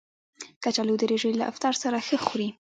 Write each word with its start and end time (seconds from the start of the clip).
کچالو 0.63 0.95
د 0.99 1.03
روژې 1.11 1.31
له 1.39 1.45
افطار 1.51 1.73
سره 1.83 1.97
ښه 2.07 2.17
خوري 2.25 2.49